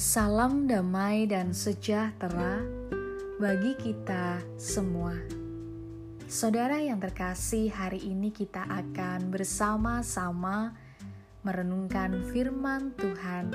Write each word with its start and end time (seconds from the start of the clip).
Salam 0.00 0.64
damai 0.64 1.28
dan 1.28 1.52
sejahtera 1.52 2.64
bagi 3.36 3.76
kita 3.76 4.40
semua. 4.56 5.12
Saudara 6.24 6.80
yang 6.80 6.96
terkasih, 6.96 7.68
hari 7.68 8.08
ini 8.08 8.32
kita 8.32 8.64
akan 8.64 9.28
bersama-sama 9.28 10.72
merenungkan 11.44 12.16
firman 12.32 12.96
Tuhan 12.96 13.52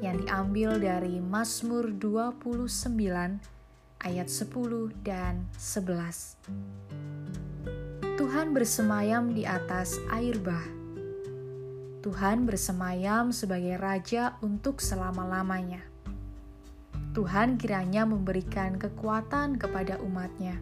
yang 0.00 0.24
diambil 0.24 0.80
dari 0.80 1.20
Mazmur 1.20 1.92
29 1.92 2.64
ayat 4.08 4.28
10 4.32 5.04
dan 5.04 5.44
11. 5.60 8.16
Tuhan 8.16 8.56
bersemayam 8.56 9.36
di 9.36 9.44
atas 9.44 10.00
air 10.08 10.40
bah 10.40 10.83
Tuhan 12.04 12.44
bersemayam 12.44 13.32
sebagai 13.32 13.80
Raja 13.80 14.36
untuk 14.44 14.84
selama-lamanya. 14.84 15.80
Tuhan 17.16 17.56
kiranya 17.56 18.04
memberikan 18.04 18.76
kekuatan 18.76 19.56
kepada 19.56 19.96
umatnya. 20.04 20.60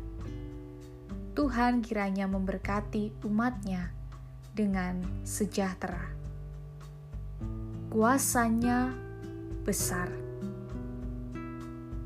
Tuhan 1.35 1.83
kiranya 1.83 2.31
memberkati 2.31 3.27
umatnya 3.27 3.91
dengan 4.55 5.03
sejahtera. 5.27 6.15
Kuasanya 7.91 8.95
besar. 9.67 10.15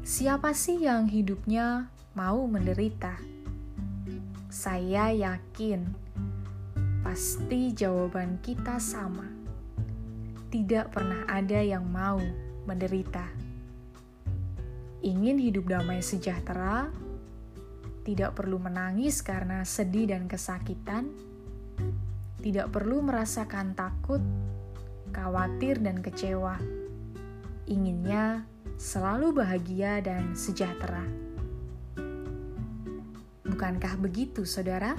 Siapa 0.00 0.56
sih 0.56 0.80
yang 0.88 1.12
hidupnya 1.12 1.92
mau 2.16 2.41
menderita? 2.48 3.20
Saya 4.48 5.12
yakin 5.12 6.05
pasti 7.06 7.70
jawaban 7.70 8.42
kita 8.42 8.83
sama. 8.83 9.30
Tidak 10.50 10.91
pernah 10.91 11.22
ada 11.30 11.62
yang 11.62 11.86
mau 11.86 12.19
menderita. 12.67 13.22
Ingin 15.06 15.39
hidup 15.39 15.70
damai 15.70 16.03
sejahtera, 16.03 16.91
tidak 18.03 18.34
perlu 18.34 18.58
menangis 18.58 19.22
karena 19.22 19.62
sedih 19.62 20.11
dan 20.11 20.27
kesakitan, 20.27 21.14
tidak 22.42 22.75
perlu 22.75 22.98
merasakan 23.06 23.78
takut, 23.78 24.19
khawatir, 25.14 25.78
dan 25.78 26.02
kecewa. 26.02 26.58
Inginnya 27.70 28.50
selalu 28.83 29.30
bahagia 29.30 30.02
dan 30.02 30.34
sejahtera. 30.34 31.06
Bukankah 33.47 33.95
begitu, 34.02 34.42
saudara? 34.42 34.98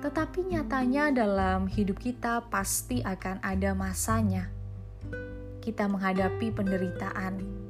Tetapi 0.00 0.48
nyatanya 0.48 1.12
dalam 1.12 1.68
hidup 1.68 2.00
kita 2.00 2.48
pasti 2.48 3.04
akan 3.04 3.44
ada 3.44 3.76
masanya. 3.76 4.48
Kita 5.60 5.84
menghadapi 5.92 6.56
penderitaan 6.56 7.60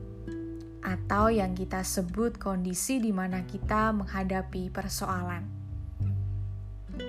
atau 0.81 1.29
yang 1.29 1.53
kita 1.53 1.85
sebut 1.85 2.41
kondisi 2.41 3.03
di 3.03 3.13
mana 3.13 3.45
kita 3.45 3.93
menghadapi 3.93 4.73
persoalan. 4.73 5.45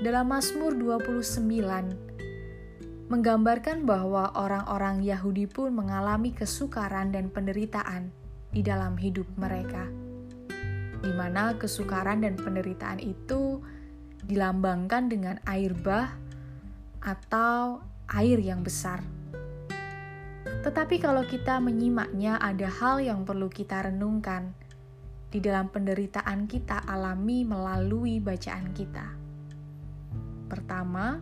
Dalam 0.01 0.25
Mazmur 0.25 0.73
29 0.73 2.11
menggambarkan 3.11 3.83
bahwa 3.83 4.31
orang-orang 4.39 5.03
Yahudi 5.03 5.45
pun 5.45 5.75
mengalami 5.75 6.31
kesukaran 6.31 7.11
dan 7.11 7.27
penderitaan 7.27 8.07
di 8.55 8.63
dalam 8.63 8.95
hidup 8.95 9.27
mereka. 9.35 9.83
Di 11.01 11.11
mana 11.11 11.51
kesukaran 11.59 12.23
dan 12.23 12.39
penderitaan 12.39 13.03
itu 13.03 13.59
dilambangkan 14.31 15.11
dengan 15.11 15.35
air 15.43 15.75
bah 15.75 16.15
atau 17.03 17.83
air 18.07 18.39
yang 18.39 18.63
besar. 18.63 19.03
Tetapi 20.63 21.03
kalau 21.03 21.27
kita 21.27 21.59
menyimaknya, 21.59 22.39
ada 22.39 22.71
hal 22.71 23.03
yang 23.03 23.27
perlu 23.27 23.51
kita 23.51 23.91
renungkan 23.91 24.55
di 25.27 25.43
dalam 25.43 25.67
penderitaan 25.67 26.47
kita 26.47 26.87
alami 26.87 27.43
melalui 27.43 28.23
bacaan 28.23 28.71
kita. 28.71 29.07
Pertama, 30.47 31.19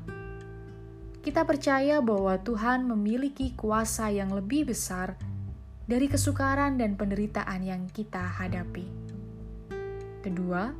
kita 1.25 1.45
percaya 1.45 2.01
bahwa 2.01 2.37
Tuhan 2.41 2.89
memiliki 2.89 3.53
kuasa 3.53 4.09
yang 4.09 4.33
lebih 4.33 4.69
besar 4.69 5.15
dari 5.89 6.05
kesukaran 6.09 6.77
dan 6.77 6.97
penderitaan 6.97 7.61
yang 7.65 7.85
kita 7.89 8.21
hadapi. 8.21 8.85
Kedua, 10.25 10.73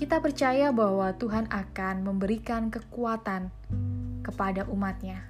kita 0.00 0.16
percaya 0.16 0.72
bahwa 0.72 1.12
Tuhan 1.12 1.52
akan 1.52 2.08
memberikan 2.08 2.72
kekuatan 2.72 3.52
kepada 4.24 4.64
umatnya. 4.72 5.28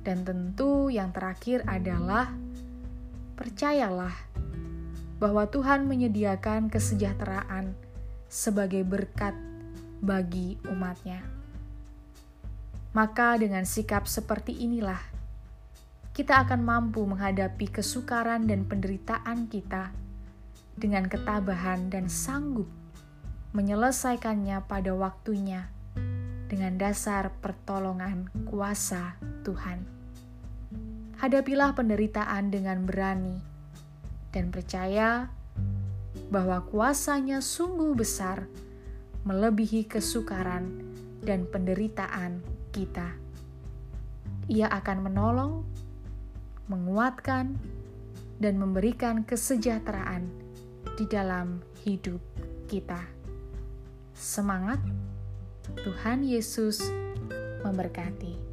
Dan 0.00 0.24
tentu 0.24 0.88
yang 0.88 1.12
terakhir 1.12 1.60
adalah 1.68 2.32
percayalah 3.36 4.16
bahwa 5.20 5.44
Tuhan 5.52 5.84
menyediakan 5.84 6.72
kesejahteraan 6.72 7.76
sebagai 8.32 8.80
berkat 8.80 9.36
bagi 10.00 10.56
umatnya. 10.72 11.20
Maka 12.96 13.36
dengan 13.36 13.68
sikap 13.68 14.08
seperti 14.08 14.56
inilah, 14.56 15.04
kita 16.16 16.48
akan 16.48 16.64
mampu 16.64 17.04
menghadapi 17.04 17.68
kesukaran 17.68 18.48
dan 18.48 18.64
penderitaan 18.64 19.52
kita 19.52 19.92
dengan 20.80 21.04
ketabahan 21.12 21.92
dan 21.92 22.08
sanggup 22.08 22.83
menyelesaikannya 23.54 24.66
pada 24.66 24.90
waktunya 24.98 25.70
dengan 26.50 26.74
dasar 26.74 27.30
pertolongan 27.38 28.26
kuasa 28.50 29.14
Tuhan. 29.46 29.86
Hadapilah 31.22 31.72
penderitaan 31.78 32.50
dengan 32.50 32.82
berani 32.82 33.38
dan 34.34 34.50
percaya 34.50 35.30
bahwa 36.34 36.66
kuasanya 36.66 37.38
sungguh 37.38 37.94
besar 37.94 38.50
melebihi 39.22 39.86
kesukaran 39.86 40.82
dan 41.22 41.46
penderitaan 41.46 42.42
kita. 42.74 43.14
Ia 44.50 44.66
akan 44.66 44.98
menolong, 44.98 45.62
menguatkan, 46.66 47.54
dan 48.42 48.58
memberikan 48.58 49.22
kesejahteraan 49.22 50.26
di 50.98 51.06
dalam 51.06 51.62
hidup 51.86 52.20
kita. 52.66 53.23
Semangat, 54.14 54.78
Tuhan 55.82 56.22
Yesus 56.22 56.78
memberkati. 57.66 58.43